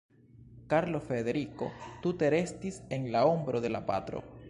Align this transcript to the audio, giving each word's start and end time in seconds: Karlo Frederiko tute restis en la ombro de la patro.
Karlo 0.73 1.01
Frederiko 1.09 1.69
tute 2.07 2.33
restis 2.37 2.83
en 2.99 3.09
la 3.17 3.27
ombro 3.37 3.67
de 3.69 3.77
la 3.79 3.89
patro. 3.93 4.29